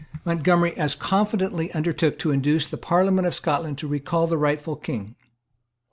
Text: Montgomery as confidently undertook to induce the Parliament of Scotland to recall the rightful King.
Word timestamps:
Montgomery 0.25 0.75
as 0.77 0.95
confidently 0.95 1.71
undertook 1.73 2.17
to 2.17 2.31
induce 2.31 2.65
the 2.65 2.75
Parliament 2.75 3.27
of 3.27 3.35
Scotland 3.35 3.77
to 3.77 3.87
recall 3.87 4.25
the 4.25 4.35
rightful 4.35 4.75
King. 4.75 5.13